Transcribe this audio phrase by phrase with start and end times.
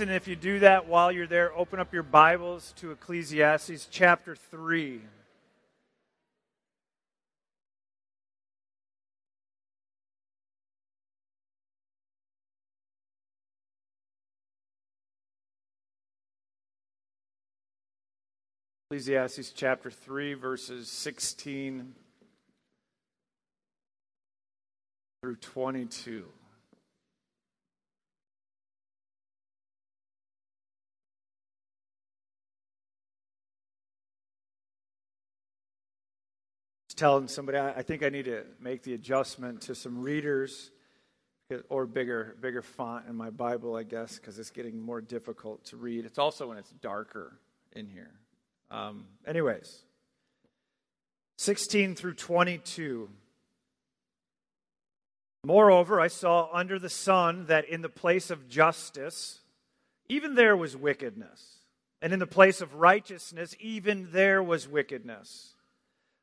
[0.00, 4.36] And if you do that while you're there, open up your Bibles to Ecclesiastes chapter
[4.36, 5.00] 3.
[18.92, 21.92] Ecclesiastes chapter 3, verses 16
[25.22, 26.24] through 22.
[36.98, 40.72] Telling somebody I, think I need to make the adjustment to some readers
[41.68, 45.76] or bigger bigger font in my Bible, I guess, because it's getting more difficult to
[45.76, 46.04] read.
[46.04, 47.38] It's also when it's darker
[47.72, 48.10] in here.
[48.70, 49.82] Um, anyways,
[51.38, 53.08] 16 through 22.
[55.46, 59.38] Moreover, I saw under the sun that in the place of justice,
[60.08, 61.60] even there was wickedness,
[62.02, 65.54] and in the place of righteousness, even there was wickedness.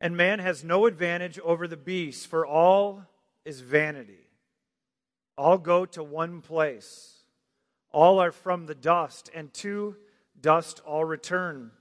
[0.00, 3.04] and man has no advantage over the beasts, for all
[3.44, 4.28] is vanity.
[5.36, 7.14] All go to one place.
[7.90, 9.96] All are from the dust, and to
[10.40, 11.72] dust all return.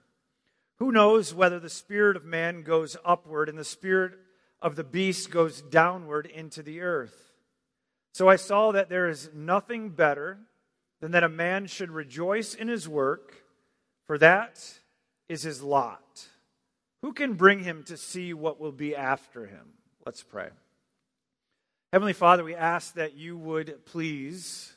[0.80, 4.14] Who knows whether the spirit of man goes upward and the spirit
[4.62, 7.34] of the beast goes downward into the earth?
[8.14, 10.40] So I saw that there is nothing better
[11.02, 13.44] than that a man should rejoice in his work,
[14.06, 14.80] for that
[15.28, 16.07] is his lot.
[17.08, 19.66] Who can bring him to see what will be after him?
[20.06, 20.50] Let's pray.
[21.94, 24.74] Heavenly Father, we ask that you would please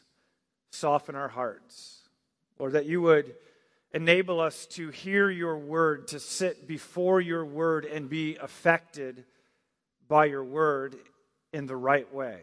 [0.70, 2.08] soften our hearts,
[2.56, 3.34] or that you would
[3.92, 9.24] enable us to hear your word, to sit before your word and be affected
[10.06, 10.94] by your word
[11.52, 12.42] in the right way.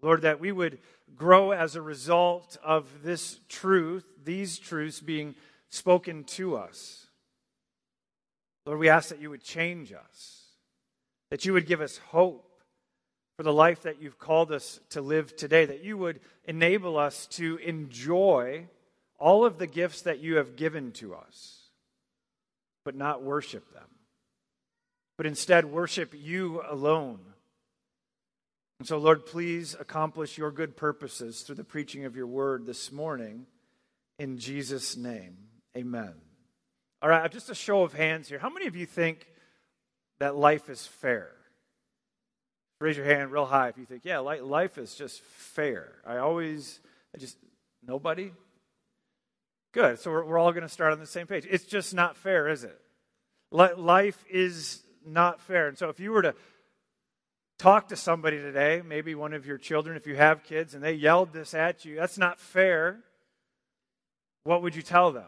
[0.00, 0.78] Lord, that we would
[1.14, 5.34] grow as a result of this truth, these truths being
[5.68, 7.07] spoken to us.
[8.68, 10.42] Lord, we ask that you would change us,
[11.30, 12.44] that you would give us hope
[13.38, 17.26] for the life that you've called us to live today, that you would enable us
[17.28, 18.66] to enjoy
[19.18, 21.70] all of the gifts that you have given to us,
[22.84, 23.88] but not worship them,
[25.16, 27.20] but instead worship you alone.
[28.80, 32.92] And so, Lord, please accomplish your good purposes through the preaching of your word this
[32.92, 33.46] morning.
[34.18, 35.38] In Jesus' name,
[35.74, 36.12] amen.
[37.00, 38.38] All right, just a show of hands here.
[38.38, 39.26] How many of you think
[40.18, 41.30] that life is fair?
[42.80, 45.92] Raise your hand real high if you think, yeah, life is just fair.
[46.06, 46.80] I always,
[47.14, 47.36] I just,
[47.86, 48.32] nobody?
[49.72, 50.00] Good.
[50.00, 51.46] So we're, we're all going to start on the same page.
[51.48, 52.80] It's just not fair, is it?
[53.50, 55.68] Life is not fair.
[55.68, 56.34] And so if you were to
[57.58, 60.94] talk to somebody today, maybe one of your children, if you have kids, and they
[60.94, 63.00] yelled this at you, that's not fair,
[64.44, 65.24] what would you tell them?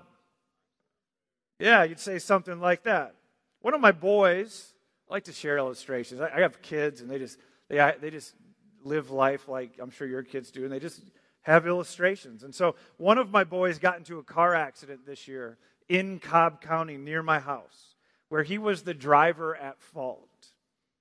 [1.61, 3.15] Yeah, you'd say something like that.
[3.61, 4.73] One of my boys,
[5.09, 6.21] I like to share illustrations.
[6.21, 7.39] I, I have kids, and they just
[7.69, 8.35] they they just
[8.83, 11.03] live life like I'm sure your kids do, and they just
[11.43, 12.43] have illustrations.
[12.43, 16.63] And so one of my boys got into a car accident this year in Cobb
[16.63, 17.95] County near my house,
[18.31, 20.29] where he was the driver at fault.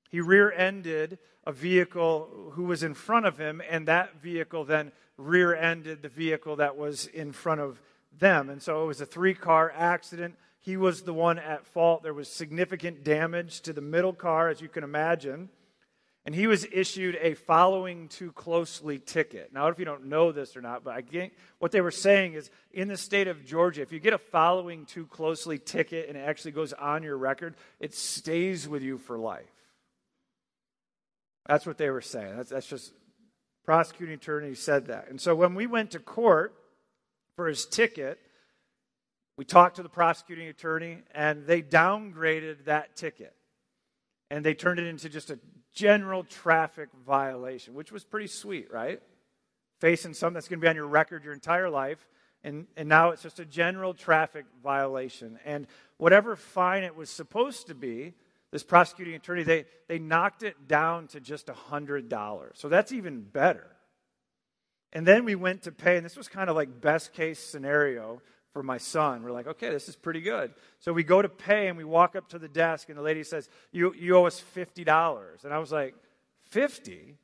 [0.09, 4.91] He rear ended a vehicle who was in front of him, and that vehicle then
[5.17, 7.79] rear ended the vehicle that was in front of
[8.17, 8.49] them.
[8.49, 10.35] And so it was a three car accident.
[10.59, 12.03] He was the one at fault.
[12.03, 15.49] There was significant damage to the middle car, as you can imagine.
[16.25, 19.51] And he was issued a following too closely ticket.
[19.53, 22.33] Now, if you don't know this or not, but I think what they were saying
[22.33, 26.17] is in the state of Georgia, if you get a following too closely ticket and
[26.17, 29.49] it actually goes on your record, it stays with you for life.
[31.47, 32.35] That's what they were saying.
[32.35, 32.93] That's, that's just
[33.65, 35.07] prosecuting attorney said that.
[35.09, 36.53] And so when we went to court
[37.35, 38.19] for his ticket,
[39.39, 43.33] we talked to the prosecuting attorney, and they downgraded that ticket.
[44.29, 45.39] And they turned it into just a
[45.73, 49.01] general traffic violation, which was pretty sweet, right?
[49.79, 52.05] Facing something that's going to be on your record your entire life,
[52.43, 55.39] and, and now it's just a general traffic violation.
[55.45, 58.15] And whatever fine it was supposed to be,
[58.51, 62.57] this prosecuting attorney, they, they knocked it down to just $100.
[62.57, 63.67] So that's even better.
[64.91, 68.21] And then we went to pay, and this was kind of like best case scenario
[68.59, 69.23] for my son.
[69.23, 70.51] We're like, okay, this is pretty good.
[70.81, 73.23] So we go to pay and we walk up to the desk and the lady
[73.23, 75.45] says, you, you owe us $50.
[75.45, 75.95] And I was like,
[76.49, 77.15] 50?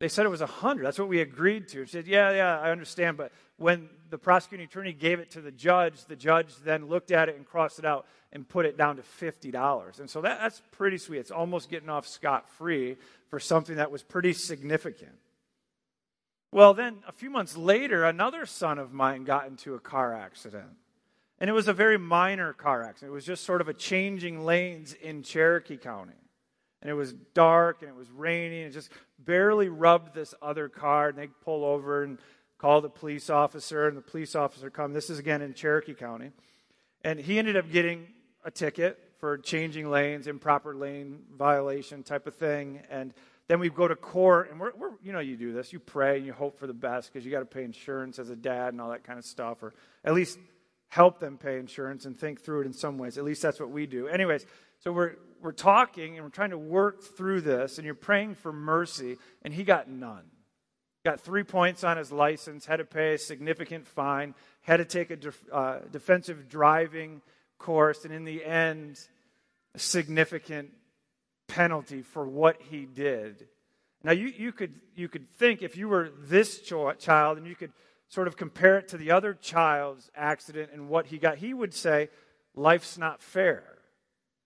[0.00, 0.84] They said it was 100.
[0.84, 1.86] That's what we agreed to.
[1.86, 3.16] She said, yeah, yeah, I understand.
[3.16, 7.30] But when the prosecuting attorney gave it to the judge, the judge then looked at
[7.30, 10.00] it and crossed it out and put it down to $50.
[10.00, 11.20] And so that, that's pretty sweet.
[11.20, 12.98] It's almost getting off scot free
[13.30, 15.16] for something that was pretty significant.
[16.54, 20.68] Well, then a few months later, another son of mine got into a car accident.
[21.40, 23.10] And it was a very minor car accident.
[23.10, 26.14] It was just sort of a changing lanes in Cherokee County.
[26.80, 28.60] And it was dark and it was raining.
[28.60, 31.08] And it just barely rubbed this other car.
[31.08, 32.20] And they pull over and
[32.58, 33.88] call the police officer.
[33.88, 34.92] And the police officer come.
[34.92, 36.30] This is again in Cherokee County.
[37.02, 38.06] And he ended up getting
[38.44, 42.80] a ticket for changing lanes, improper lane violation type of thing.
[42.88, 43.12] And
[43.48, 45.72] then we go to court, and we're, we're, you know, you do this.
[45.72, 48.30] You pray and you hope for the best because you got to pay insurance as
[48.30, 50.38] a dad and all that kind of stuff, or at least
[50.88, 53.18] help them pay insurance and think through it in some ways.
[53.18, 54.06] At least that's what we do.
[54.08, 54.46] Anyways,
[54.80, 58.52] so we're, we're talking and we're trying to work through this, and you're praying for
[58.52, 60.24] mercy, and he got none.
[61.04, 65.10] Got three points on his license, had to pay a significant fine, had to take
[65.10, 67.20] a def, uh, defensive driving
[67.58, 68.98] course, and in the end,
[69.74, 70.70] a significant
[71.48, 73.46] penalty for what he did.
[74.02, 77.72] Now, you, you, could, you could think if you were this child and you could
[78.08, 81.72] sort of compare it to the other child's accident and what he got, he would
[81.74, 82.10] say,
[82.54, 83.64] Life's not fair.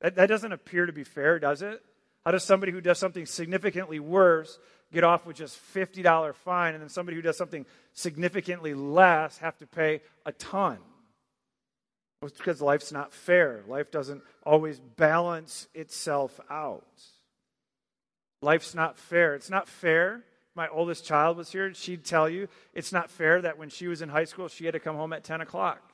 [0.00, 1.82] That, that doesn't appear to be fair, does it?
[2.24, 4.58] How does somebody who does something significantly worse
[4.92, 9.56] get off with just $50 fine, and then somebody who does something significantly less have
[9.58, 10.78] to pay a ton?
[12.20, 13.62] Well, it's because life's not fair.
[13.68, 16.84] Life doesn't always balance itself out.
[18.42, 19.34] Life's not fair.
[19.34, 20.24] It's not fair.
[20.54, 21.72] My oldest child was here.
[21.74, 24.74] She'd tell you it's not fair that when she was in high school, she had
[24.74, 25.92] to come home at 10 o'clock.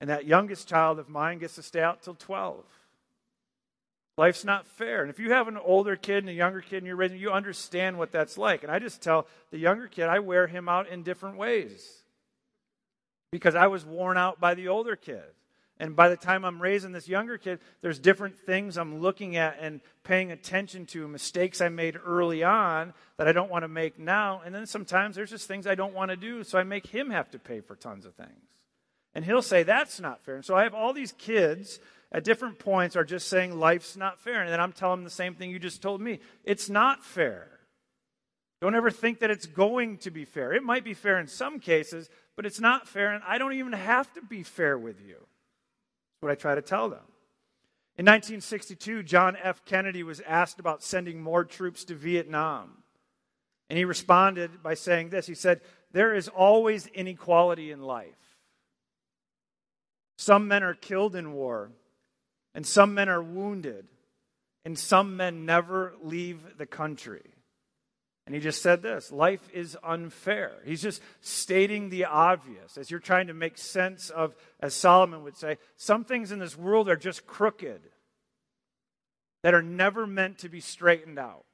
[0.00, 2.64] And that youngest child of mine gets to stay out till 12.
[4.18, 5.02] Life's not fair.
[5.02, 7.30] And if you have an older kid and a younger kid and you're raising, you
[7.30, 8.64] understand what that's like.
[8.64, 12.01] And I just tell the younger kid, I wear him out in different ways
[13.32, 15.24] because I was worn out by the older kid.
[15.80, 19.56] And by the time I'm raising this younger kid, there's different things I'm looking at
[19.58, 23.98] and paying attention to, mistakes I made early on that I don't want to make
[23.98, 24.42] now.
[24.44, 27.10] And then sometimes there's just things I don't want to do, so I make him
[27.10, 28.30] have to pay for tons of things.
[29.14, 30.36] And he'll say, That's not fair.
[30.36, 31.80] And so I have all these kids
[32.12, 34.42] at different points are just saying, Life's not fair.
[34.42, 36.20] And then I'm telling them the same thing you just told me.
[36.44, 37.48] It's not fair.
[38.60, 40.52] Don't ever think that it's going to be fair.
[40.52, 43.72] It might be fair in some cases, but it's not fair, and I don't even
[43.72, 45.16] have to be fair with you.
[45.16, 47.04] That's what I try to tell them.
[47.98, 49.64] In 1962, John F.
[49.64, 52.82] Kennedy was asked about sending more troops to Vietnam.
[53.68, 55.60] And he responded by saying this He said,
[55.92, 58.14] There is always inequality in life.
[60.16, 61.70] Some men are killed in war,
[62.54, 63.86] and some men are wounded,
[64.64, 67.32] and some men never leave the country.
[68.24, 70.52] And he just said this life is unfair.
[70.64, 75.36] He's just stating the obvious as you're trying to make sense of, as Solomon would
[75.36, 77.80] say, some things in this world are just crooked,
[79.42, 81.44] that are never meant to be straightened out.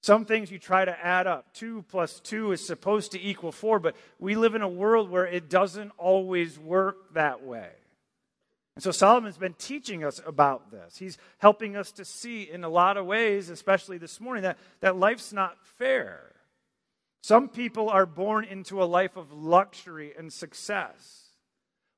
[0.00, 1.52] Some things you try to add up.
[1.52, 5.26] Two plus two is supposed to equal four, but we live in a world where
[5.26, 7.68] it doesn't always work that way.
[8.78, 10.98] And so Solomon's been teaching us about this.
[10.98, 14.96] He's helping us to see in a lot of ways, especially this morning, that, that
[14.96, 16.36] life's not fair.
[17.20, 21.30] Some people are born into a life of luxury and success,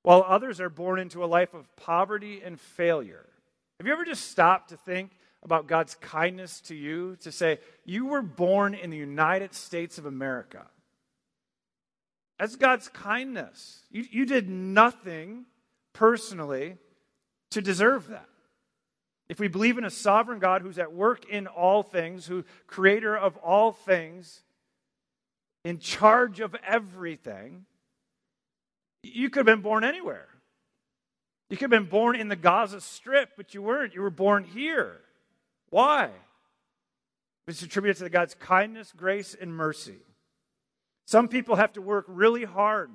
[0.04, 3.28] while others are born into a life of poverty and failure.
[3.78, 5.10] Have you ever just stopped to think
[5.42, 7.16] about God's kindness to you?
[7.16, 10.66] To say, you were born in the United States of America.
[12.38, 13.80] That's God's kindness.
[13.90, 15.44] You, you did nothing
[15.92, 16.76] personally
[17.50, 18.26] to deserve that.
[19.28, 23.16] If we believe in a sovereign God who's at work in all things, who creator
[23.16, 24.42] of all things,
[25.64, 27.64] in charge of everything,
[29.02, 30.26] you could have been born anywhere.
[31.48, 33.94] You could have been born in the Gaza Strip, but you weren't.
[33.94, 35.00] You were born here.
[35.70, 36.10] Why?
[37.46, 39.98] It's attributed to God's kindness, grace, and mercy.
[41.06, 42.90] Some people have to work really hard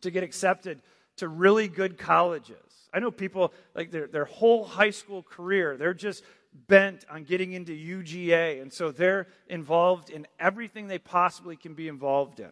[0.00, 0.82] to get accepted
[1.18, 2.56] to really good colleges.
[2.92, 6.24] I know people, like their, their whole high school career, they're just
[6.66, 8.62] bent on getting into UGA.
[8.62, 12.50] And so they're involved in everything they possibly can be involved in.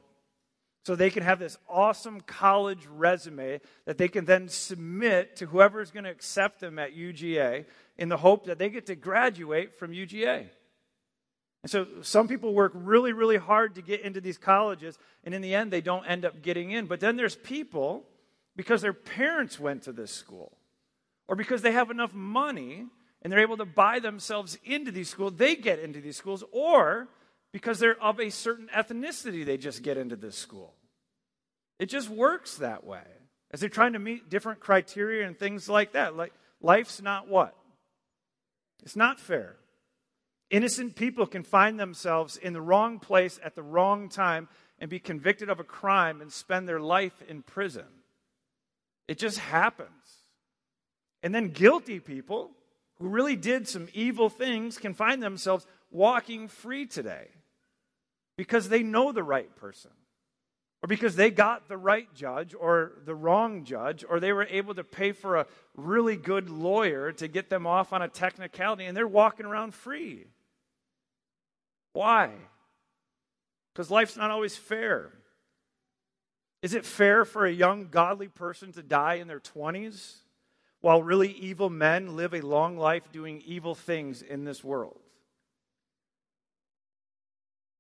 [0.85, 5.81] So they can have this awesome college resume that they can then submit to whoever
[5.81, 7.65] is going to accept them at UGA
[7.99, 10.47] in the hope that they get to graduate from UGA.
[11.65, 15.43] And so some people work really, really hard to get into these colleges, and in
[15.43, 16.87] the end, they don't end up getting in.
[16.87, 18.05] But then there's people,
[18.57, 20.57] because their parents went to this school,
[21.29, 22.87] or because they have enough money
[23.23, 27.09] and they're able to buy themselves into these schools, they get into these schools, or
[27.53, 30.75] because they're of a certain ethnicity, they just get into this school.
[31.79, 33.05] It just works that way.
[33.51, 36.17] As they're trying to meet different criteria and things like that.
[36.17, 37.55] Like life's not what?
[38.83, 39.57] It's not fair.
[40.51, 44.49] Innocent people can find themselves in the wrong place at the wrong time
[44.79, 47.87] and be convicted of a crime and spend their life in prison.
[49.09, 49.91] It just happens.
[51.23, 52.51] And then guilty people
[52.99, 57.29] who really did some evil things can find themselves walking free today
[58.37, 59.91] because they know the right person,
[60.83, 64.75] or because they got the right judge or the wrong judge, or they were able
[64.75, 68.97] to pay for a really good lawyer to get them off on a technicality, and
[68.97, 70.27] they're walking around free.
[71.93, 72.31] Why?
[73.73, 75.13] Because life's not always fair.
[76.67, 80.17] Is it fair for a young, godly person to die in their 20s
[80.81, 84.99] while really evil men live a long life doing evil things in this world?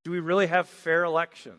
[0.05, 1.59] Do we really have fair elections?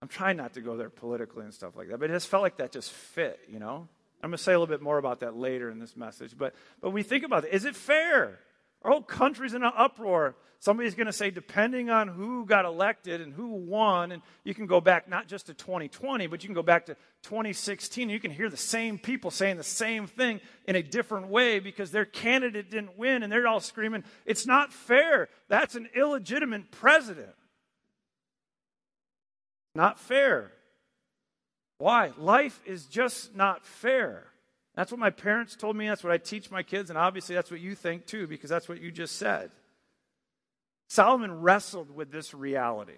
[0.00, 2.44] I'm trying not to go there politically and stuff like that, but it has felt
[2.44, 3.88] like that just fit, you know?
[4.22, 6.54] I'm going to say a little bit more about that later in this message, but,
[6.80, 7.52] but we think about it.
[7.52, 8.38] Is it fair?
[8.82, 10.34] Our whole country's in an uproar.
[10.58, 14.66] Somebody's going to say, depending on who got elected and who won, and you can
[14.66, 18.20] go back not just to 2020, but you can go back to 2016, and you
[18.20, 22.04] can hear the same people saying the same thing in a different way because their
[22.04, 25.28] candidate didn't win, and they're all screaming, it's not fair.
[25.48, 27.34] That's an illegitimate president.
[29.74, 30.52] Not fair.
[31.78, 32.12] Why?
[32.18, 34.29] Life is just not fair.
[34.74, 35.88] That's what my parents told me.
[35.88, 36.90] That's what I teach my kids.
[36.90, 39.50] And obviously, that's what you think too, because that's what you just said.
[40.88, 42.92] Solomon wrestled with this reality.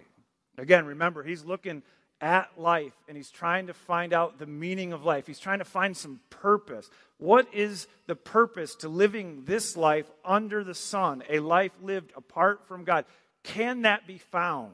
[0.57, 1.83] Again, remember, he's looking
[2.21, 5.27] at life and he's trying to find out the meaning of life.
[5.27, 6.89] He's trying to find some purpose.
[7.17, 12.67] What is the purpose to living this life under the sun, a life lived apart
[12.67, 13.05] from God?
[13.43, 14.73] Can that be found?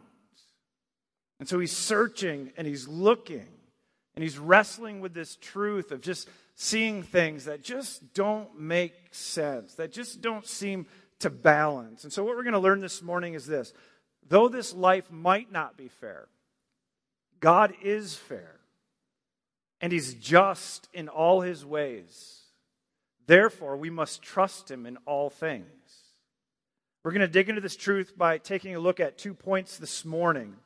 [1.39, 3.47] And so he's searching and he's looking
[4.19, 9.75] and he's wrestling with this truth of just seeing things that just don't make sense,
[9.75, 10.87] that just don't seem
[11.19, 12.03] to balance.
[12.03, 13.71] And so, what we're going to learn this morning is this
[14.27, 16.27] though this life might not be fair,
[17.39, 18.59] God is fair,
[19.79, 22.41] and He's just in all His ways.
[23.25, 25.63] Therefore, we must trust Him in all things.
[27.05, 30.03] We're going to dig into this truth by taking a look at two points this
[30.03, 30.57] morning.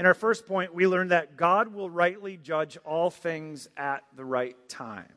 [0.00, 4.24] In our first point, we learned that God will rightly judge all things at the
[4.24, 5.12] right time.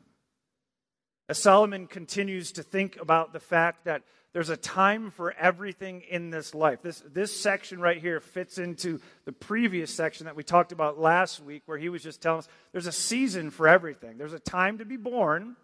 [1.26, 4.02] As Solomon continues to think about the fact that
[4.34, 6.82] there's a time for everything in this life.
[6.82, 11.42] This, this section right here fits into the previous section that we talked about last
[11.42, 14.18] week, where he was just telling us there's a season for everything.
[14.18, 15.56] There's a time to be born,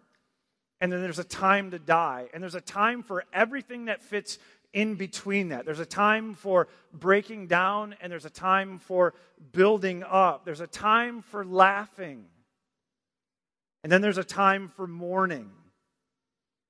[0.79, 2.27] and then there's a time to die.
[2.33, 4.39] And there's a time for everything that fits
[4.73, 5.65] in between that.
[5.65, 9.13] There's a time for breaking down, and there's a time for
[9.51, 10.45] building up.
[10.45, 12.25] There's a time for laughing,
[13.83, 15.51] and then there's a time for mourning.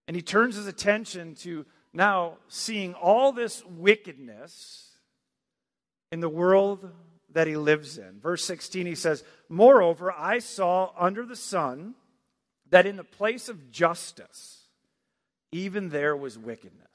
[0.08, 4.90] And he turns his attention to now seeing all this wickedness
[6.12, 6.90] in the world
[7.34, 8.20] that he lives in.
[8.20, 11.96] Verse 16, he says, Moreover, I saw under the sun
[12.70, 14.66] that in the place of justice,
[15.52, 16.91] even there was wickedness.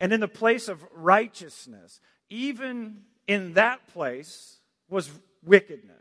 [0.00, 2.00] And in the place of righteousness,
[2.30, 5.10] even in that place was
[5.44, 5.94] wickedness.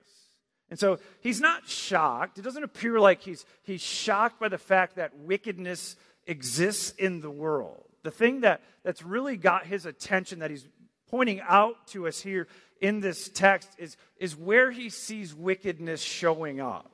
[0.69, 2.37] And so he's not shocked.
[2.37, 7.31] It doesn't appear like he's, he's shocked by the fact that wickedness exists in the
[7.31, 7.83] world.
[8.03, 10.67] The thing that, that's really got his attention that he's
[11.09, 12.47] pointing out to us here
[12.81, 16.91] in this text is, is where he sees wickedness showing up.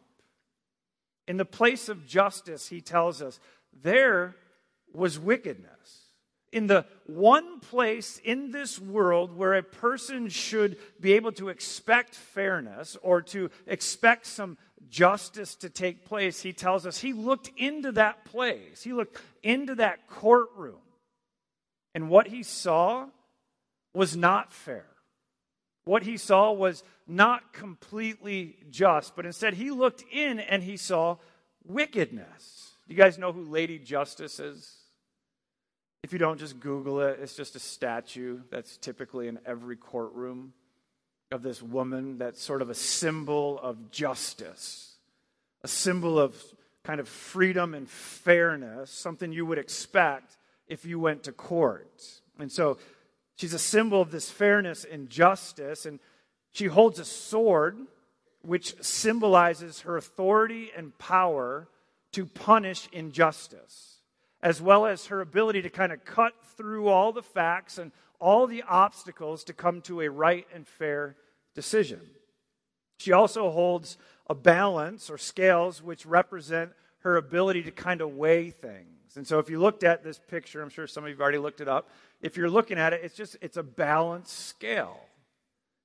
[1.28, 3.40] In the place of justice, he tells us,
[3.82, 4.36] there
[4.94, 6.03] was wickedness
[6.54, 12.16] in the one place in this world where a person should be able to expect
[12.16, 14.58] fairness or to expect some
[14.90, 18.84] justice to take place, he tells us he looked into that place.
[18.84, 20.76] He looked into that courtroom.
[21.96, 23.08] And what he saw
[23.94, 24.86] was not fair.
[25.86, 31.18] What he saw was not completely just, but instead he looked in and he saw
[31.66, 32.74] wickedness.
[32.88, 34.83] Do you guys know who Lady Justice is?
[36.04, 37.20] If you don't, just Google it.
[37.22, 40.54] It's just a statue that's typically in every courtroom
[41.32, 44.96] of this woman that's sort of a symbol of justice,
[45.64, 46.36] a symbol of
[46.84, 52.04] kind of freedom and fairness, something you would expect if you went to court.
[52.38, 52.78] And so
[53.36, 55.86] She's a symbol of this fairness and justice.
[55.86, 56.00] And
[56.52, 57.78] she holds a sword,
[58.42, 61.68] which symbolizes her authority and power
[62.12, 63.93] to punish injustice,
[64.44, 68.46] as well as her ability to kind of cut through all the facts and all
[68.46, 71.16] the obstacles to come to a right and fair
[71.56, 72.02] decision.
[73.00, 73.98] She also holds
[74.30, 79.16] a balance or scales which represent her ability to kind of weigh things.
[79.16, 81.38] And so if you looked at this picture, I'm sure some of you have already
[81.38, 81.90] looked it up.
[82.22, 85.00] If you're looking at it, it's just it's a balanced scale.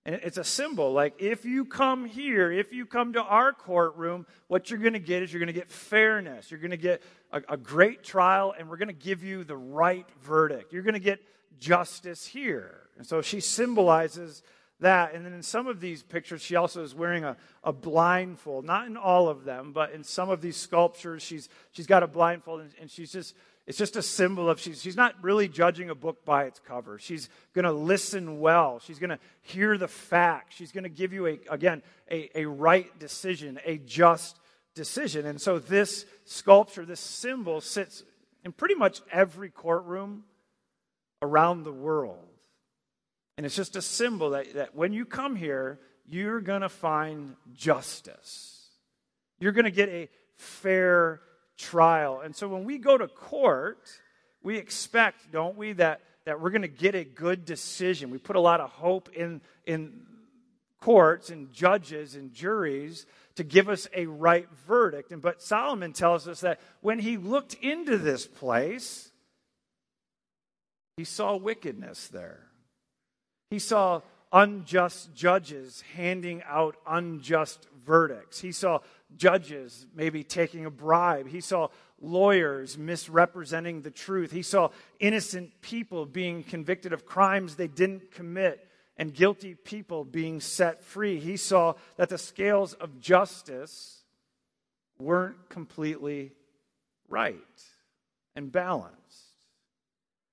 [0.09, 0.95] And it's a symbol.
[0.95, 4.99] Like if you come here, if you come to our courtroom, what you're going to
[4.99, 6.51] get is you're going to get fairness.
[6.51, 9.55] You're going to get a, a great trial, and we're going to give you the
[9.55, 10.73] right verdict.
[10.73, 11.21] You're going to get
[11.61, 12.89] justice here.
[12.97, 14.43] And so she symbolizes
[14.81, 15.13] that.
[15.13, 18.65] And then in some of these pictures, she also is wearing a, a blindfold.
[18.65, 22.07] Not in all of them, but in some of these sculptures, she's, she's got a
[22.07, 23.35] blindfold and, and she's just,
[23.69, 26.99] it's just a symbol of she's, she's not really judging a book by its cover.
[26.99, 28.79] She's going to listen well.
[28.79, 30.57] She's going to hear the facts.
[30.57, 34.41] She's going to give you, a, again, a, a right decision, a just
[34.75, 35.27] decision.
[35.27, 38.05] And so this sculpture, this symbol sits
[38.43, 40.25] in pretty much every courtroom
[41.21, 42.25] around the world.
[43.37, 47.37] And it's just a symbol that, that when you come here, you're going to find
[47.53, 48.71] justice.
[49.41, 51.21] You're going to get a fair
[51.59, 52.21] trial.
[52.25, 53.91] And so when we go to court,
[54.43, 58.11] we expect, don't we, that, that we're going to get a good decision.
[58.11, 60.03] We put a lot of hope in, in
[60.81, 65.13] courts and judges and juries to give us a right verdict.
[65.13, 69.11] And but Solomon tells us that when he looked into this place,
[70.97, 72.41] he saw wickedness there.
[73.51, 78.39] He saw unjust judges handing out unjust verdicts.
[78.41, 78.81] He saw
[79.17, 81.27] judges maybe taking a bribe.
[81.27, 81.69] He saw
[82.01, 84.31] lawyers misrepresenting the truth.
[84.31, 84.69] He saw
[85.01, 88.69] innocent people being convicted of crimes they didn't commit
[88.99, 91.19] and guilty people being set free.
[91.19, 94.03] He saw that the scales of justice
[94.99, 96.33] weren't completely
[97.09, 97.37] right
[98.37, 99.28] and balanced.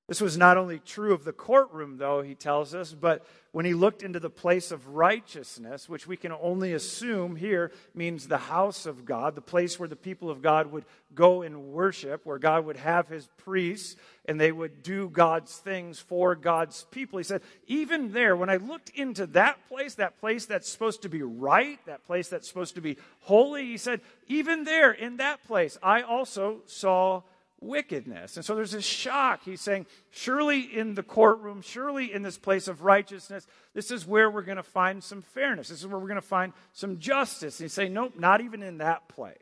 [0.08, 3.74] This was not only true of the courtroom, though, he tells us, but when he
[3.74, 8.86] looked into the place of righteousness, which we can only assume here means the house
[8.86, 12.66] of God, the place where the people of God would go and worship, where God
[12.66, 17.18] would have his priests and they would do God's things for God's people.
[17.18, 21.10] He said, even there, when I looked into that place, that place that's supposed to
[21.10, 25.44] be right, that place that's supposed to be holy, he said, even there, in that
[25.48, 27.24] place, I also saw
[27.62, 28.36] wickedness.
[28.36, 29.44] And so there's this shock.
[29.44, 34.30] He's saying, surely in the courtroom, surely in this place of righteousness, this is where
[34.30, 35.70] we're going to find some fairness.
[35.70, 37.60] This is where we're going to find some justice.
[37.60, 39.38] And he's saying, nope, not even in that place.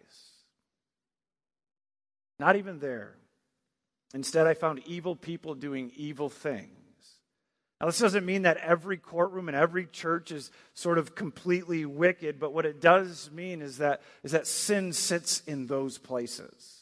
[2.39, 3.15] Not even there.
[4.13, 6.69] Instead, I found evil people doing evil things.
[7.82, 12.39] Now, this doesn't mean that every courtroom and every church is sort of completely wicked,
[12.39, 16.72] but what it does mean is that, is that sin sits in those places.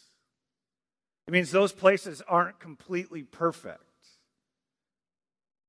[1.31, 3.79] It means those places aren't completely perfect.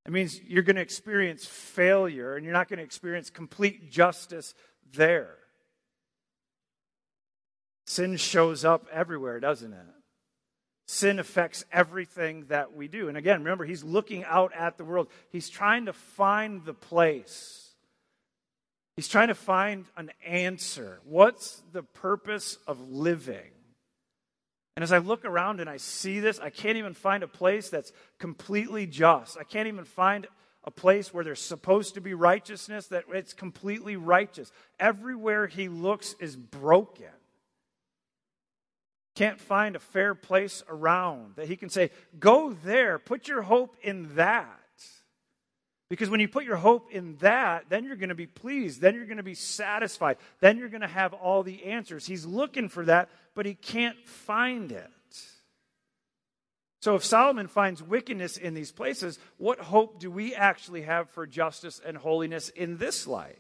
[0.05, 4.55] It means you're going to experience failure and you're not going to experience complete justice
[4.93, 5.37] there.
[7.87, 9.87] Sin shows up everywhere, doesn't it?
[10.89, 13.07] Sin affects everything that we do.
[13.07, 15.07] And again, remember, he's looking out at the world.
[15.31, 17.71] He's trying to find the place.
[18.97, 20.99] He's trying to find an answer.
[21.05, 23.53] What's the purpose of living?
[24.77, 27.69] And as I look around and I see this, I can't even find a place
[27.69, 29.37] that's completely just.
[29.37, 30.27] I can't even find
[30.65, 34.51] a place where there's supposed to be righteousness that it's completely righteous.
[34.79, 37.07] Everywhere he looks is broken.
[39.15, 43.77] Can't find a fair place around that he can say, Go there, put your hope
[43.83, 44.59] in that.
[45.91, 48.81] Because when you put your hope in that, then you're going to be pleased.
[48.81, 50.17] Then you're going to be satisfied.
[50.41, 52.07] Then you're going to have all the answers.
[52.07, 54.91] He's looking for that, but he can't find it.
[56.81, 61.27] So if Solomon finds wickedness in these places, what hope do we actually have for
[61.29, 63.37] justice and holiness in this life?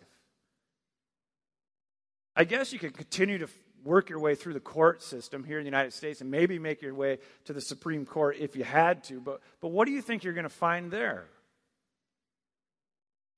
[2.37, 3.49] I guess you could continue to
[3.85, 6.83] work your way through the court system here in the United States and maybe make
[6.83, 10.03] your way to the Supreme Court if you had to, but, but what do you
[10.03, 11.25] think you're going to find there?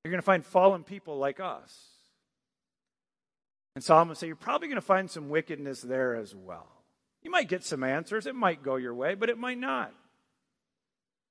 [0.03, 1.94] You're going to find fallen people like us.
[3.75, 6.67] And Solomon say you're probably going to find some wickedness there as well.
[7.21, 8.25] You might get some answers.
[8.25, 9.93] It might go your way, but it might not.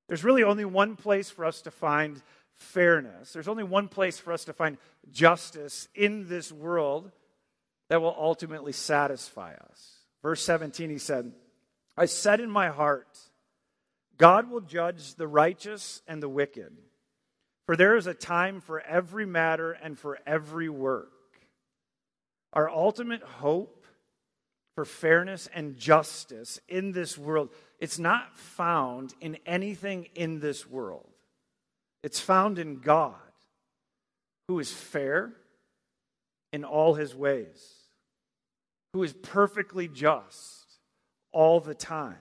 [0.09, 2.21] There's really only one place for us to find
[2.55, 3.33] fairness.
[3.33, 4.77] There's only one place for us to find
[5.11, 7.11] justice in this world
[7.89, 9.99] that will ultimately satisfy us.
[10.23, 11.33] Verse 17, he said,
[11.97, 13.19] I said in my heart,
[14.17, 16.77] God will judge the righteous and the wicked.
[17.67, 21.14] For there is a time for every matter and for every work.
[22.55, 23.85] Our ultimate hope
[24.75, 31.09] for fairness and justice in this world, it's not found in anything in this world.
[32.03, 33.15] It's found in God,
[34.49, 35.33] who is fair
[36.53, 37.75] in all his ways,
[38.93, 40.79] who is perfectly just
[41.33, 42.17] all the time.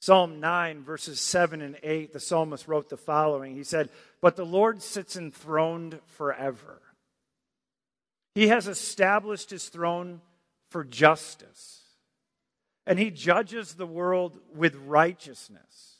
[0.00, 3.88] Psalm 9, verses 7 and 8, the psalmist wrote the following He said,
[4.20, 6.80] But the Lord sits enthroned forever.
[8.34, 10.20] He has established his throne
[10.70, 11.82] for justice,
[12.86, 15.96] and he judges the world with righteousness.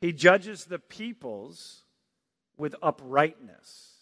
[0.00, 1.82] He judges the peoples
[2.56, 3.94] with uprightness.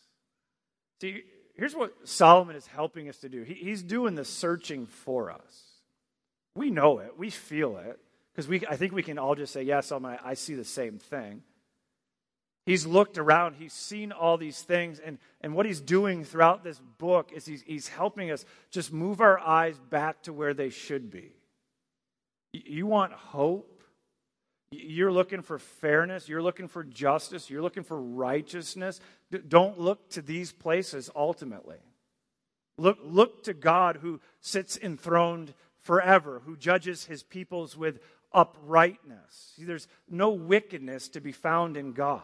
[1.00, 1.22] See,
[1.54, 5.64] here's what Solomon is helping us to do he, he's doing the searching for us.
[6.54, 7.98] We know it, we feel it.
[8.34, 11.42] Because I think we can all just say, yes, I, I see the same thing.
[12.66, 16.80] He's looked around, he's seen all these things, and, and what he's doing throughout this
[16.98, 21.10] book is he's, he's helping us just move our eyes back to where they should
[21.10, 21.32] be.
[22.52, 23.82] You want hope?
[24.70, 26.28] You're looking for fairness.
[26.28, 27.50] You're looking for justice.
[27.50, 29.00] You're looking for righteousness.
[29.48, 31.78] Don't look to these places ultimately.
[32.78, 38.00] Look, look to God who sits enthroned forever, who judges his peoples with
[38.32, 39.52] uprightness.
[39.56, 42.22] See, there's no wickedness to be found in God.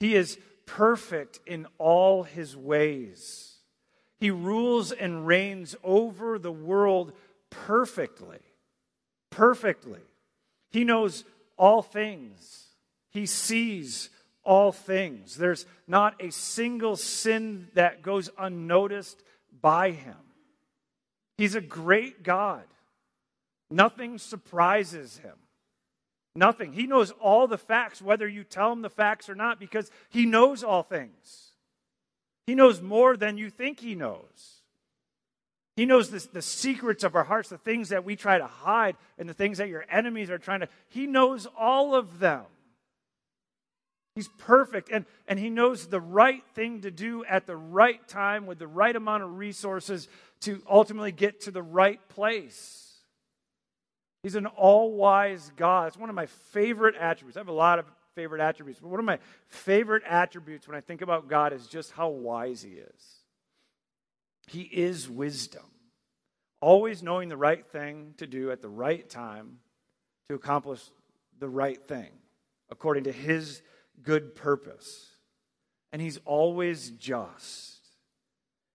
[0.00, 3.58] He is perfect in all his ways.
[4.18, 7.12] He rules and reigns over the world
[7.50, 8.40] perfectly.
[9.30, 10.00] Perfectly.
[10.70, 11.24] He knows
[11.56, 12.68] all things.
[13.10, 14.10] He sees
[14.42, 15.36] all things.
[15.36, 19.22] There's not a single sin that goes unnoticed
[19.60, 20.16] by him.
[21.36, 22.64] He's a great God.
[23.70, 25.36] Nothing surprises him.
[26.36, 26.72] Nothing.
[26.72, 30.26] He knows all the facts, whether you tell him the facts or not, because he
[30.26, 31.52] knows all things.
[32.46, 34.60] He knows more than you think he knows.
[35.76, 38.96] He knows the, the secrets of our hearts, the things that we try to hide,
[39.18, 40.68] and the things that your enemies are trying to.
[40.88, 42.44] He knows all of them.
[44.14, 48.46] He's perfect, and, and he knows the right thing to do at the right time
[48.46, 50.08] with the right amount of resources
[50.40, 52.89] to ultimately get to the right place.
[54.22, 55.88] He's an all wise God.
[55.88, 57.36] It's one of my favorite attributes.
[57.36, 60.80] I have a lot of favorite attributes, but one of my favorite attributes when I
[60.80, 63.20] think about God is just how wise He is.
[64.46, 65.64] He is wisdom,
[66.60, 69.58] always knowing the right thing to do at the right time
[70.28, 70.82] to accomplish
[71.38, 72.10] the right thing
[72.70, 73.62] according to His
[74.02, 75.06] good purpose.
[75.92, 77.78] And He's always just.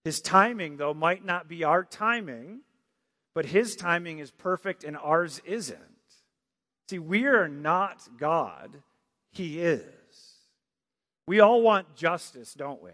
[0.06, 2.62] His timing, though, might not be our timing
[3.36, 5.80] but his timing is perfect and ours isn't.
[6.90, 8.82] See, we are not God,
[9.32, 9.84] he is.
[11.28, 12.92] We all want justice, don't we?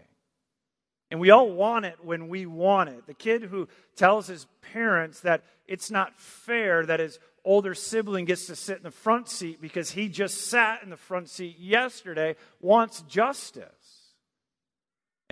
[1.10, 3.06] And we all want it when we want it.
[3.06, 8.46] The kid who tells his parents that it's not fair that his older sibling gets
[8.46, 12.34] to sit in the front seat because he just sat in the front seat yesterday
[12.60, 13.66] wants justice.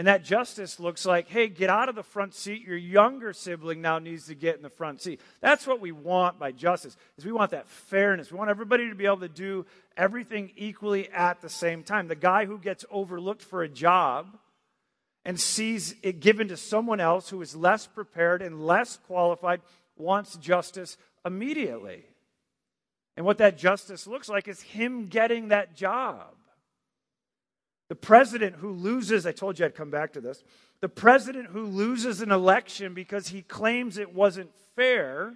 [0.01, 2.63] And that justice looks like, hey, get out of the front seat.
[2.67, 5.21] Your younger sibling now needs to get in the front seat.
[5.43, 6.97] That's what we want by justice.
[7.19, 8.33] Is we want that fairness.
[8.33, 9.67] We want everybody to be able to do
[9.99, 12.09] everything equally at the same time.
[12.09, 14.39] The guy who gets overlooked for a job
[15.27, 19.61] and sees it given to someone else who is less prepared and less qualified
[19.99, 22.07] wants justice immediately.
[23.19, 26.37] And what that justice looks like is him getting that job.
[27.91, 30.45] The president who loses, I told you I'd come back to this.
[30.81, 35.35] The president who loses an election because he claims it wasn't fair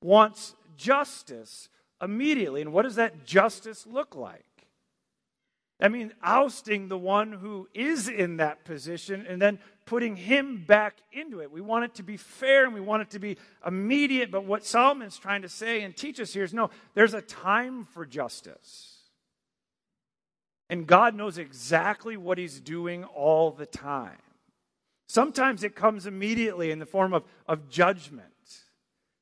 [0.00, 1.68] wants justice
[2.00, 2.60] immediately.
[2.60, 4.44] And what does that justice look like?
[5.80, 10.94] I mean, ousting the one who is in that position and then putting him back
[11.10, 11.50] into it.
[11.50, 14.30] We want it to be fair and we want it to be immediate.
[14.30, 17.84] But what Solomon's trying to say and teach us here is no, there's a time
[17.86, 18.93] for justice.
[20.70, 24.18] And God knows exactly what He's doing all the time.
[25.06, 28.28] Sometimes it comes immediately in the form of, of judgment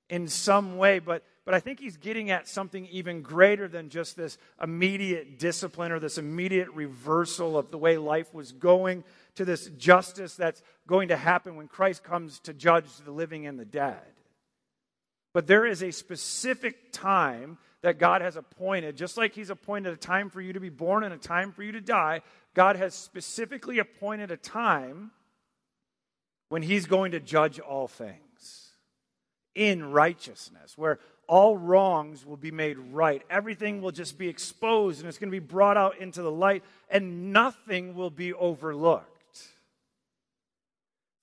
[0.09, 4.17] in some way, but, but I think He's getting at something even greater than just
[4.17, 9.03] this immediate discipline or this immediate reversal of the way life was going
[9.35, 13.59] to this justice that's going to happen when Christ comes to judge the living and
[13.59, 14.01] the dead.
[15.33, 19.97] But there is a specific time that God has appointed, just like He's appointed a
[19.97, 22.23] time for you to be born and a time for you to die,
[22.55, 25.11] God has specifically appointed a time
[26.49, 28.19] when He's going to judge all things.
[29.55, 33.23] in righteousness, where all wrongs will be made right.
[33.31, 36.63] Everything will just be exposed and it's going to be brought out into the light,
[36.89, 39.09] and nothing will be overlooked.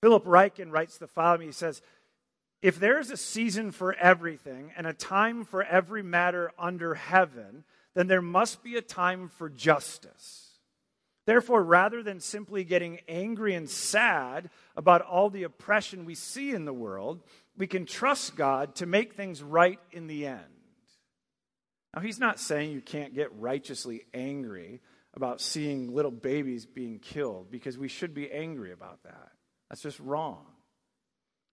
[0.00, 1.82] Philip Ryken writes the following He says,
[2.62, 7.64] If there is a season for everything and a time for every matter under heaven,
[7.94, 10.46] then there must be a time for justice.
[11.26, 16.64] Therefore, rather than simply getting angry and sad about all the oppression we see in
[16.64, 17.22] the world,
[17.56, 20.40] we can trust God to make things right in the end.
[21.94, 24.80] Now, he's not saying you can't get righteously angry
[25.14, 29.30] about seeing little babies being killed because we should be angry about that.
[29.68, 30.46] That's just wrong.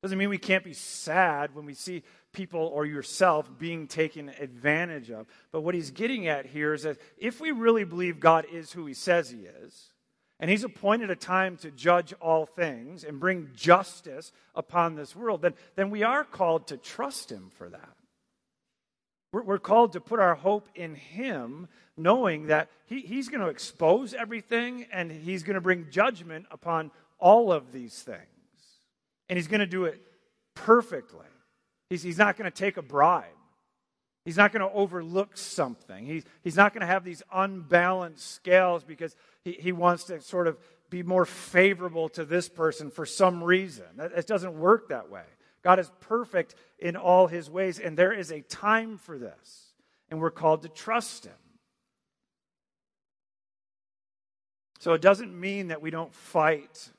[0.01, 5.09] Doesn't mean we can't be sad when we see people or yourself being taken advantage
[5.09, 5.25] of.
[5.51, 8.85] But what he's getting at here is that if we really believe God is who
[8.85, 9.91] he says he is,
[10.39, 15.41] and he's appointed a time to judge all things and bring justice upon this world,
[15.41, 17.95] then, then we are called to trust him for that.
[19.33, 24.13] We're, called to put our hope in him, knowing that he, he's going to expose
[24.13, 28.36] everything and he's going to bring judgment upon all of these things.
[29.29, 30.01] And he's going to do it
[30.55, 31.25] perfectly.
[31.89, 33.25] He's, he's not going to take a bribe.
[34.25, 36.05] He's not going to overlook something.
[36.05, 40.47] He's, he's not going to have these unbalanced scales because he, he wants to sort
[40.47, 40.57] of
[40.89, 43.85] be more favorable to this person for some reason.
[43.97, 45.23] It doesn't work that way.
[45.63, 49.73] God is perfect in all his ways, and there is a time for this,
[50.09, 51.33] and we're called to trust him.
[54.79, 56.89] So it doesn't mean that we don't fight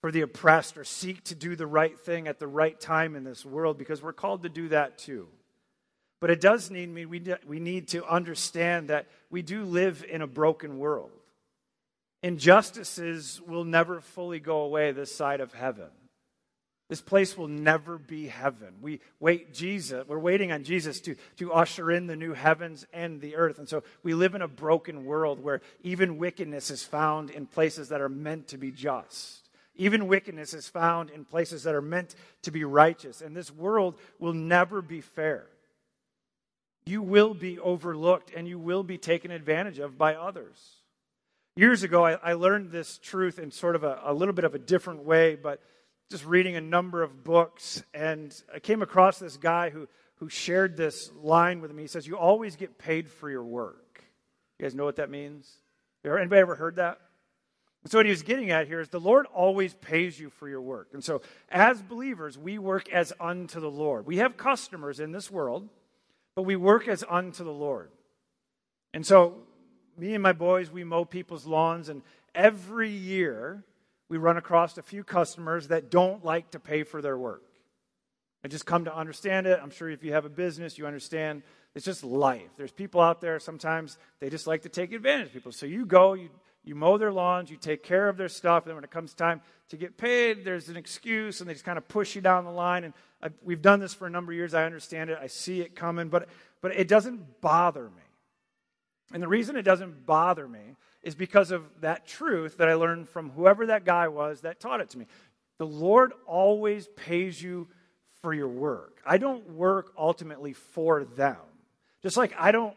[0.00, 3.24] for the oppressed or seek to do the right thing at the right time in
[3.24, 5.28] this world because we're called to do that too.
[6.20, 10.22] But it does need me we, we need to understand that we do live in
[10.22, 11.10] a broken world.
[12.22, 15.88] Injustices will never fully go away this side of heaven.
[16.88, 18.74] This place will never be heaven.
[18.80, 23.20] We wait Jesus, we're waiting on Jesus to, to usher in the new heavens and
[23.20, 23.58] the earth.
[23.58, 27.90] And so we live in a broken world where even wickedness is found in places
[27.90, 29.47] that are meant to be just.
[29.78, 33.22] Even wickedness is found in places that are meant to be righteous.
[33.22, 35.46] And this world will never be fair.
[36.84, 40.58] You will be overlooked and you will be taken advantage of by others.
[41.54, 44.54] Years ago, I, I learned this truth in sort of a, a little bit of
[44.54, 45.60] a different way, but
[46.10, 50.76] just reading a number of books, and I came across this guy who, who shared
[50.76, 51.82] this line with me.
[51.82, 54.02] He says, You always get paid for your work.
[54.58, 55.52] You guys know what that means?
[56.04, 57.00] Anybody ever heard that?
[57.88, 60.60] So, what he was getting at here is the Lord always pays you for your
[60.60, 60.88] work.
[60.92, 64.06] And so, as believers, we work as unto the Lord.
[64.06, 65.68] We have customers in this world,
[66.36, 67.90] but we work as unto the Lord.
[68.92, 69.38] And so,
[69.96, 72.02] me and my boys, we mow people's lawns, and
[72.34, 73.64] every year
[74.08, 77.42] we run across a few customers that don't like to pay for their work.
[78.44, 79.58] I just come to understand it.
[79.62, 81.42] I'm sure if you have a business, you understand
[81.74, 82.50] it's just life.
[82.56, 85.52] There's people out there, sometimes they just like to take advantage of people.
[85.52, 86.28] So you go, you
[86.68, 89.40] you mow their lawns, you take care of their stuff, and when it comes time
[89.70, 92.50] to get paid, there's an excuse, and they just kind of push you down the
[92.50, 92.84] line.
[92.84, 94.54] And I, we've done this for a number of years.
[94.54, 95.18] I understand it.
[95.20, 96.28] I see it coming, but,
[96.60, 98.02] but it doesn't bother me.
[99.12, 103.08] And the reason it doesn't bother me is because of that truth that I learned
[103.08, 105.06] from whoever that guy was that taught it to me.
[105.58, 107.68] The Lord always pays you
[108.20, 109.00] for your work.
[109.06, 111.36] I don't work ultimately for them.
[112.02, 112.76] Just like I don't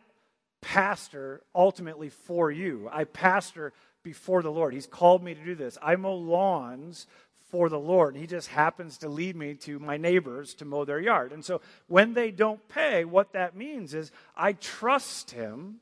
[0.61, 2.89] pastor ultimately for you.
[2.91, 4.73] I pastor before the Lord.
[4.73, 5.77] He's called me to do this.
[5.81, 7.07] I mow lawns
[7.49, 8.15] for the Lord.
[8.15, 11.33] He just happens to lead me to my neighbors to mow their yard.
[11.33, 15.77] And so when they don't pay, what that means is I trust Him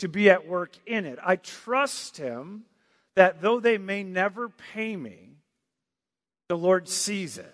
[0.00, 1.18] to be at work in it.
[1.22, 2.64] I trust Him
[3.14, 5.36] that though they may never pay me,
[6.48, 7.53] the Lord sees it.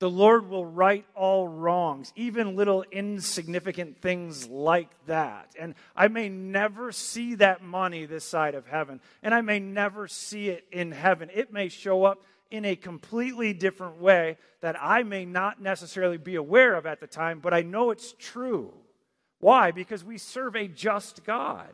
[0.00, 5.54] The Lord will right all wrongs, even little insignificant things like that.
[5.58, 10.06] And I may never see that money this side of heaven, and I may never
[10.06, 11.30] see it in heaven.
[11.34, 16.36] It may show up in a completely different way that I may not necessarily be
[16.36, 18.72] aware of at the time, but I know it's true.
[19.40, 19.72] Why?
[19.72, 21.72] Because we serve a just God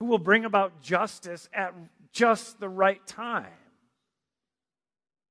[0.00, 1.72] who will bring about justice at
[2.12, 3.46] just the right time.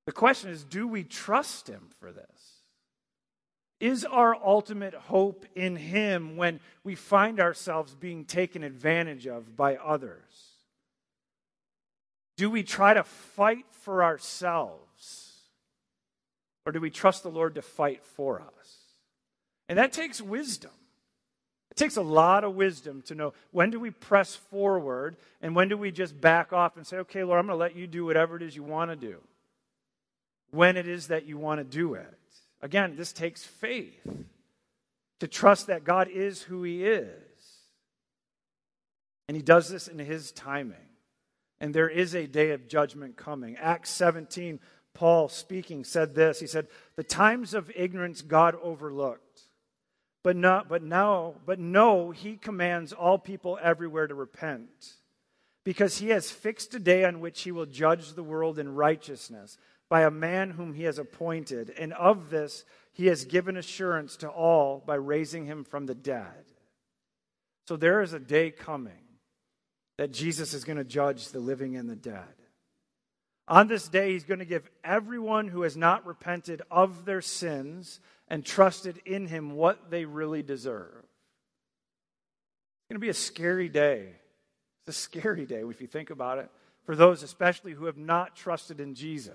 [0.10, 2.64] The question is do we trust Him for this?
[3.80, 9.76] Is our ultimate hope in Him when we find ourselves being taken advantage of by
[9.76, 10.56] others?
[12.38, 15.44] Do we try to fight for ourselves?
[16.66, 18.78] Or do we trust the Lord to fight for us?
[19.68, 20.72] And that takes wisdom.
[21.70, 25.70] It takes a lot of wisdom to know when do we press forward and when
[25.70, 28.06] do we just back off and say, okay, Lord, I'm going to let you do
[28.06, 29.22] whatever it is you want to do.
[30.52, 32.18] When it is that you want to do it.
[32.62, 34.08] Again, this takes faith
[35.20, 37.14] to trust that God is who He is.
[39.28, 40.78] And He does this in His timing.
[41.62, 43.58] And there is a day of judgment coming.
[43.58, 44.60] Acts 17,
[44.94, 49.24] Paul speaking said this He said, The times of ignorance God overlooked.
[50.22, 54.96] But, not, but now, but no, he commands all people everywhere to repent,
[55.64, 59.58] because he has fixed a day on which he will judge the world in righteousness
[59.90, 64.30] by a man whom he has appointed, and of this he has given assurance to
[64.30, 66.46] all by raising him from the dead.
[67.68, 68.94] So there is a day coming
[69.98, 72.24] that Jesus is going to judge the living and the dead.
[73.48, 78.00] On this day, he's going to give everyone who has not repented of their sins
[78.28, 80.94] and trusted in him what they really deserve.
[80.94, 84.14] It's going to be a scary day.
[84.86, 86.50] It's a scary day if you think about it,
[86.86, 89.34] for those especially who have not trusted in Jesus.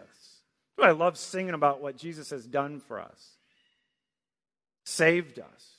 [0.83, 3.31] I love singing about what Jesus has done for us,
[4.85, 5.71] saved us.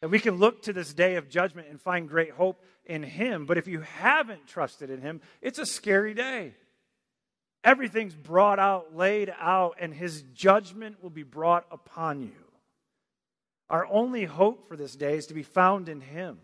[0.00, 3.46] That we can look to this day of judgment and find great hope in Him.
[3.46, 6.54] But if you haven't trusted in Him, it's a scary day.
[7.64, 12.44] Everything's brought out, laid out, and His judgment will be brought upon you.
[13.70, 16.38] Our only hope for this day is to be found in Him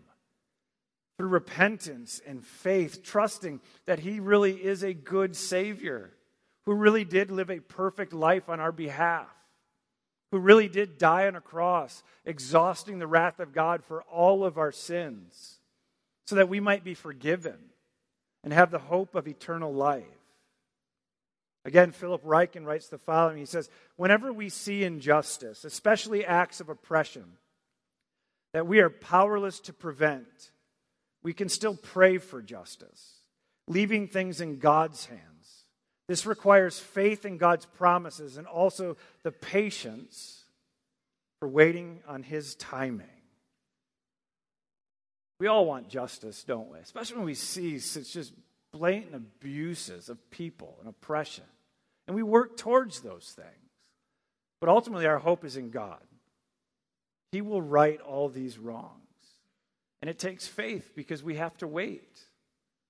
[1.17, 6.11] through repentance and faith, trusting that He really is a good Savior
[6.65, 9.27] who really did live a perfect life on our behalf,
[10.31, 14.57] who really did die on a cross, exhausting the wrath of God for all of
[14.57, 15.59] our sins,
[16.27, 17.57] so that we might be forgiven
[18.43, 20.05] and have the hope of eternal life.
[21.63, 26.69] Again, Philip Ryken writes the following He says, Whenever we see injustice, especially acts of
[26.69, 27.25] oppression,
[28.53, 30.51] that we are powerless to prevent,
[31.23, 33.17] we can still pray for justice,
[33.67, 35.30] leaving things in God's hands.
[36.11, 40.43] This requires faith in God's promises and also the patience
[41.39, 43.07] for waiting on His timing.
[45.39, 46.79] We all want justice, don't we?
[46.79, 48.33] Especially when we see such just
[48.73, 51.45] blatant abuses of people and oppression.
[52.07, 53.47] And we work towards those things.
[54.59, 56.03] But ultimately, our hope is in God.
[57.31, 58.97] He will right all these wrongs.
[60.01, 62.19] And it takes faith because we have to wait.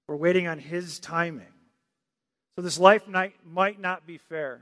[0.07, 1.50] We're waiting on His timing.
[2.55, 4.61] So this life might, might not be fair.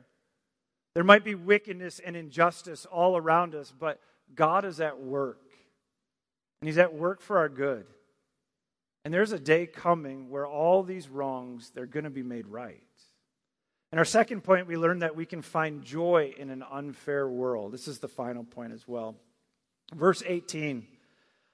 [0.96, 4.00] There might be wickedness and injustice all around us, but
[4.36, 5.42] God is at work.
[6.62, 7.86] And He's at work for our good.
[9.06, 12.84] And there's a day coming where all these wrongs, they're going to be made right.
[13.92, 17.72] And our second point, we learned that we can find joy in an unfair world.
[17.72, 19.16] This is the final point as well.
[19.94, 20.86] Verse 18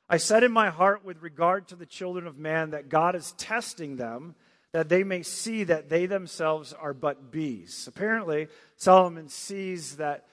[0.08, 3.32] I said in my heart with regard to the children of man that God is
[3.38, 4.36] testing them
[4.76, 7.88] that they may see that they themselves are but bees.
[7.88, 10.26] Apparently, Solomon sees that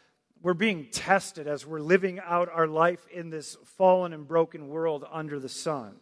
[0.43, 5.05] we're being tested as we're living out our life in this fallen and broken world
[5.13, 5.95] under the sun.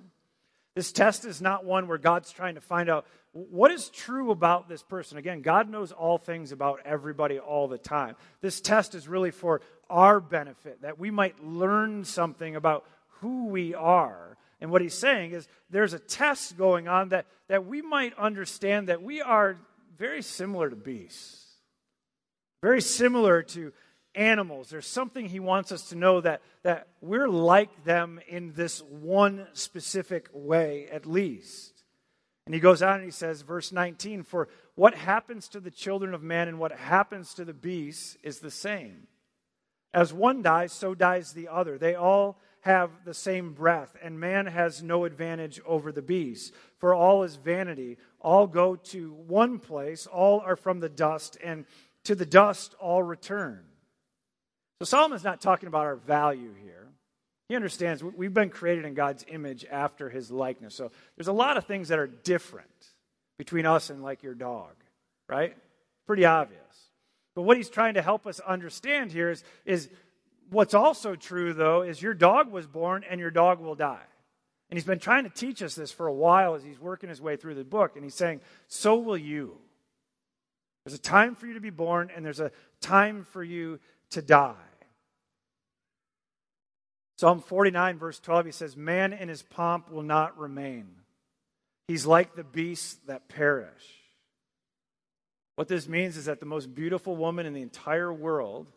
[0.75, 4.71] This test is not one where God's trying to find out what is true about
[4.71, 5.19] this person.
[5.19, 8.17] Again, God knows all things about everybody all the time.
[8.41, 12.87] This test is really for our benefit, that we might learn something about
[13.19, 17.67] who we are and what he's saying is there's a test going on that, that
[17.67, 19.57] we might understand that we are
[19.97, 21.45] very similar to beasts,
[22.63, 23.73] very similar to
[24.15, 24.69] animals.
[24.69, 29.47] There's something he wants us to know that, that we're like them in this one
[29.53, 31.85] specific way, at least.
[32.47, 36.15] And he goes on and he says, verse 19, For what happens to the children
[36.15, 39.07] of man and what happens to the beasts is the same.
[39.93, 41.79] As one dies, so dies the other.
[41.79, 46.53] They all have the same breath, and man has no advantage over the beast.
[46.79, 47.97] For all is vanity.
[48.21, 51.65] All go to one place, all are from the dust, and
[52.05, 53.65] to the dust all return.
[54.79, 56.89] So Solomon's not talking about our value here.
[57.49, 60.75] He understands we've been created in God's image after his likeness.
[60.75, 62.69] So there's a lot of things that are different
[63.39, 64.73] between us and like your dog,
[65.29, 65.57] right?
[66.07, 66.61] Pretty obvious.
[67.35, 69.89] But what he's trying to help us understand here is, is
[70.51, 74.03] What's also true, though, is your dog was born and your dog will die.
[74.69, 77.21] And he's been trying to teach us this for a while as he's working his
[77.21, 77.93] way through the book.
[77.95, 79.57] And he's saying, So will you.
[80.85, 83.81] There's a time for you to be born, and there's a time for you
[84.11, 84.55] to die.
[87.19, 90.89] Psalm 49, verse 12, he says, Man in his pomp will not remain.
[91.87, 93.69] He's like the beasts that perish.
[95.57, 98.73] What this means is that the most beautiful woman in the entire world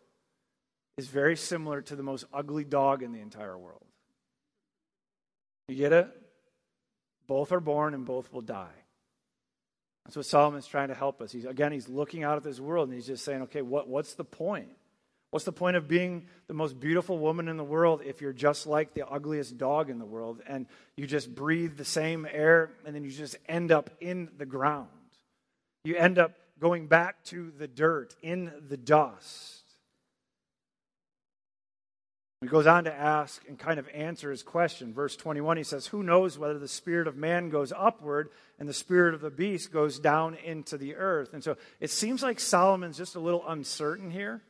[0.97, 3.85] is very similar to the most ugly dog in the entire world.
[5.67, 6.09] You get it?
[7.27, 8.67] Both are born and both will die.
[10.05, 11.31] That's what Solomon's trying to help us.
[11.31, 14.15] He's, again, he's looking out at this world and he's just saying, okay, what, what's
[14.15, 14.69] the point?
[15.31, 18.67] What's the point of being the most beautiful woman in the world if you're just
[18.67, 22.93] like the ugliest dog in the world and you just breathe the same air and
[22.93, 24.89] then you just end up in the ground?
[25.85, 29.62] You end up going back to the dirt, in the dust.
[32.43, 34.93] He goes on to ask and kind of answer his question.
[34.93, 38.29] Verse 21, he says, Who knows whether the spirit of man goes upward
[38.59, 41.33] and the spirit of the beast goes down into the earth?
[41.33, 44.41] And so it seems like Solomon's just a little uncertain here.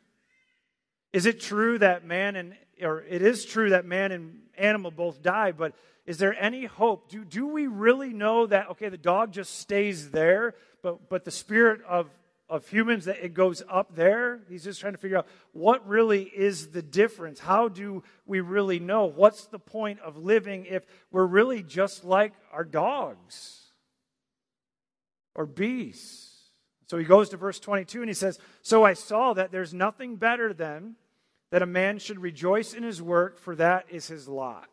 [1.11, 5.21] Is it true that man and, or it is true that man and animal both
[5.21, 5.73] die, but
[6.05, 7.09] is there any hope?
[7.09, 11.31] Do, do we really know that, okay, the dog just stays there, but, but the
[11.31, 12.09] spirit of
[12.54, 14.41] of humans that it goes up there.
[14.47, 17.39] He's just trying to figure out what really is the difference.
[17.39, 19.06] How do we really know?
[19.06, 23.72] What's the point of living if we're really just like our dogs
[25.34, 26.51] or beasts?
[26.86, 30.18] So he goes to verse 22 and he says, So I saw that there's nothing
[30.18, 30.95] better than
[31.49, 34.70] that a man should rejoice in his work, for that is his lot.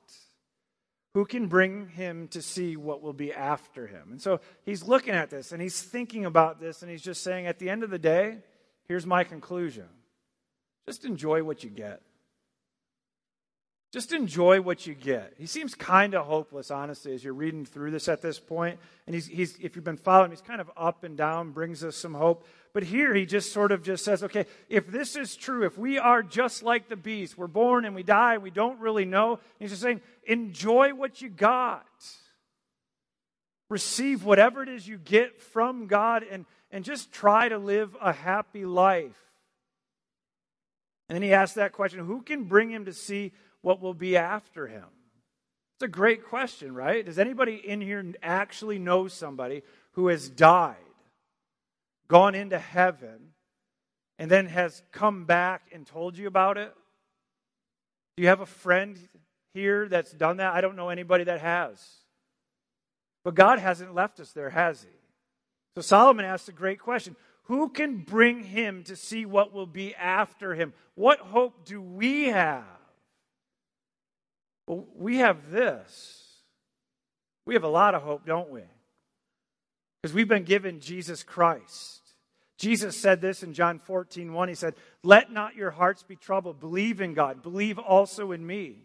[1.15, 4.09] Who can bring him to see what will be after him?
[4.13, 7.47] And so he's looking at this and he's thinking about this and he's just saying,
[7.47, 8.39] at the end of the day,
[8.87, 9.89] here's my conclusion
[10.87, 12.03] just enjoy what you get.
[13.93, 15.35] Just enjoy what you get.
[15.37, 18.79] He seems kind of hopeless, honestly, as you're reading through this at this point.
[19.07, 21.97] And he's, he's, if you've been following, he's kind of up and down, brings us
[21.97, 22.47] some hope.
[22.73, 25.99] But here he just sort of just says, okay, if this is true, if we
[25.99, 29.41] are just like the beast, we're born and we die, and we don't really know,
[29.59, 31.87] he's just saying, enjoy what you got.
[33.69, 38.13] Receive whatever it is you get from God and, and just try to live a
[38.13, 39.19] happy life.
[41.09, 44.17] And then he asks that question who can bring him to see what will be
[44.17, 44.87] after him?
[45.77, 47.05] It's a great question, right?
[47.05, 49.63] Does anybody in here actually know somebody
[49.93, 50.77] who has died,
[52.11, 53.31] gone into heaven,
[54.19, 56.75] and then has come back and told you about it?
[58.17, 58.99] Do you have a friend
[59.55, 60.53] here that's done that?
[60.53, 61.81] I don't know anybody that has.
[63.25, 64.89] But God hasn't left us there, has He?
[65.77, 69.95] So Solomon asks a great question Who can bring him to see what will be
[69.95, 70.73] after him?
[70.97, 72.65] What hope do we have?
[74.67, 76.17] Well, we have this.
[77.47, 78.63] We have a lot of hope, don't we?
[80.03, 82.00] Because we've been given Jesus Christ.
[82.61, 84.49] Jesus said this in John 14, 1.
[84.51, 86.61] He said, Let not your hearts be troubled.
[86.61, 87.43] Believe in God.
[87.43, 88.85] Believe also in me.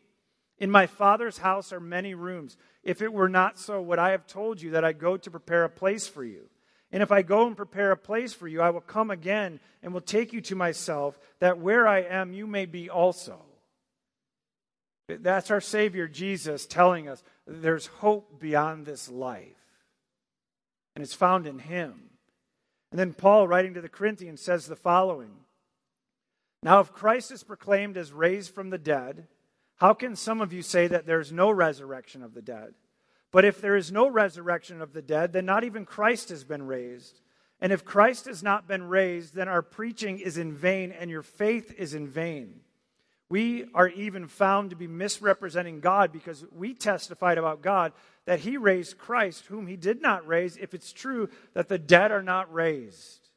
[0.57, 2.55] In my Father's house are many rooms.
[2.83, 5.65] If it were not so, would I have told you that I go to prepare
[5.65, 6.45] a place for you?
[6.93, 9.93] And if I go and prepare a place for you, I will come again and
[9.93, 13.41] will take you to myself, that where I am, you may be also.
[15.09, 19.57] That's our Savior Jesus telling us there's hope beyond this life.
[20.95, 22.11] And it's found in Him.
[22.91, 25.31] And then Paul, writing to the Corinthians, says the following
[26.63, 29.27] Now, if Christ is proclaimed as raised from the dead,
[29.77, 32.73] how can some of you say that there's no resurrection of the dead?
[33.31, 36.63] But if there is no resurrection of the dead, then not even Christ has been
[36.63, 37.19] raised.
[37.59, 41.21] And if Christ has not been raised, then our preaching is in vain and your
[41.21, 42.61] faith is in vain.
[43.29, 47.93] We are even found to be misrepresenting God because we testified about God
[48.25, 52.11] that He raised Christ, whom He did not raise, if it's true that the dead
[52.11, 53.29] are not raised.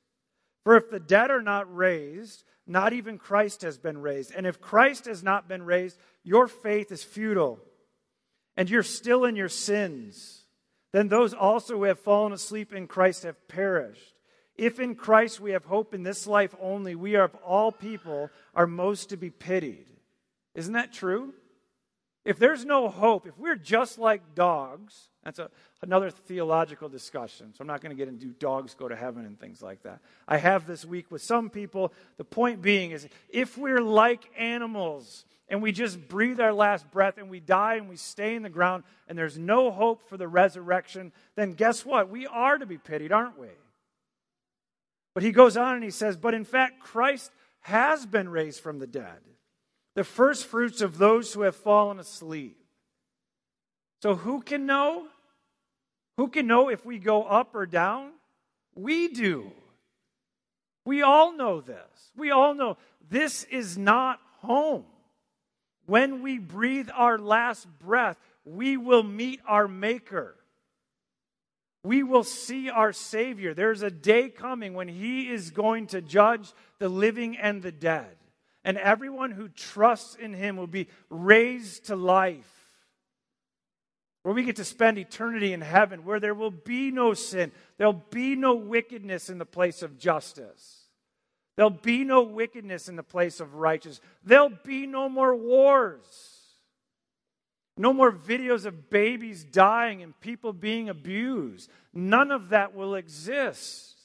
[0.64, 4.34] For if the dead are not raised, not even Christ has been raised.
[4.36, 7.58] And if Christ has not been raised, your faith is futile,
[8.56, 10.44] and you're still in your sins.
[10.92, 14.17] Then those also who have fallen asleep in Christ have perished.
[14.58, 18.28] If in Christ we have hope in this life only, we are of all people
[18.54, 19.86] are most to be pitied.
[20.56, 21.32] Isn't that true?
[22.24, 25.48] If there's no hope, if we're just like dogs, that's a,
[25.80, 27.54] another theological discussion.
[27.54, 30.00] So I'm not going to get into dogs go to heaven and things like that.
[30.26, 31.92] I have this week with some people.
[32.16, 37.16] The point being is if we're like animals and we just breathe our last breath
[37.16, 40.28] and we die and we stay in the ground and there's no hope for the
[40.28, 42.10] resurrection, then guess what?
[42.10, 43.48] We are to be pitied, aren't we?
[45.18, 48.78] But he goes on and he says, But in fact, Christ has been raised from
[48.78, 49.18] the dead,
[49.96, 52.56] the first fruits of those who have fallen asleep.
[54.00, 55.08] So who can know?
[56.18, 58.12] Who can know if we go up or down?
[58.76, 59.50] We do.
[60.86, 62.12] We all know this.
[62.16, 62.76] We all know
[63.10, 64.84] this is not home.
[65.86, 70.36] When we breathe our last breath, we will meet our Maker
[71.84, 73.54] we will see our Savior.
[73.54, 78.16] There's a day coming when He is going to judge the living and the dead.
[78.64, 82.52] And everyone who trusts in Him will be raised to life.
[84.22, 88.04] where we get to spend eternity in heaven, where there will be no sin, there'll
[88.10, 90.84] be no wickedness in the place of justice.
[91.56, 94.00] There'll be no wickedness in the place of righteousness.
[94.24, 96.37] There'll be no more wars.
[97.78, 101.70] No more videos of babies dying and people being abused.
[101.94, 103.96] None of that will exist.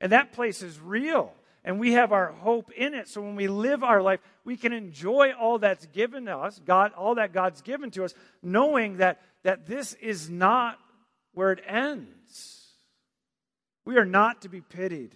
[0.00, 1.32] And that place is real.
[1.64, 3.06] And we have our hope in it.
[3.08, 6.92] So when we live our life, we can enjoy all that's given to us, God,
[6.94, 10.78] all that God's given to us, knowing that that this is not
[11.34, 12.68] where it ends.
[13.84, 15.14] We are not to be pitied,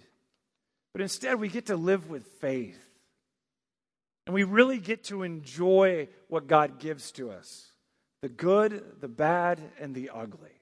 [0.93, 2.83] but instead we get to live with faith.
[4.27, 7.71] And we really get to enjoy what God gives to us
[8.23, 10.61] the good, the bad, and the ugly.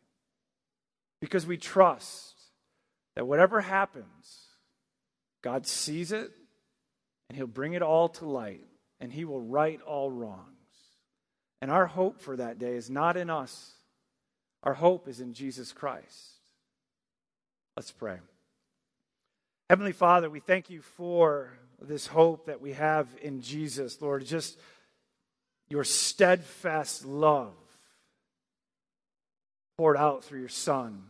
[1.20, 2.34] Because we trust
[3.16, 4.48] that whatever happens,
[5.42, 6.30] God sees it
[7.28, 8.64] and He'll bring it all to light
[9.00, 10.48] and He will right all wrongs.
[11.62, 13.72] And our hope for that day is not in us,
[14.62, 16.34] our hope is in Jesus Christ.
[17.76, 18.18] Let's pray.
[19.70, 24.24] Heavenly Father, we thank you for this hope that we have in Jesus, Lord.
[24.24, 24.59] Just
[25.69, 27.55] your steadfast love
[29.77, 31.03] poured out through your Son.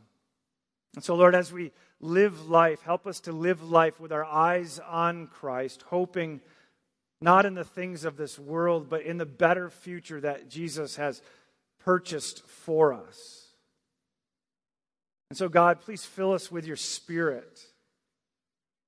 [0.95, 4.79] And so, Lord, as we live life, help us to live life with our eyes
[4.79, 6.41] on Christ, hoping
[7.21, 11.23] not in the things of this world, but in the better future that Jesus has
[11.81, 13.49] purchased for us.
[15.31, 17.61] And so, God, please fill us with your Spirit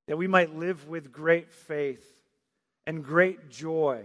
[0.06, 2.06] that we might live with great faith
[2.86, 4.04] and great joy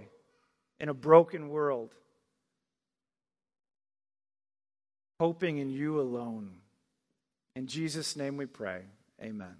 [0.82, 1.94] in a broken world,
[5.20, 6.56] hoping in you alone.
[7.56, 8.82] In Jesus' name we pray.
[9.22, 9.56] Amen.